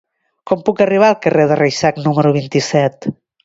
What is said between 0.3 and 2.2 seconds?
Com puc arribar al carrer de Reixac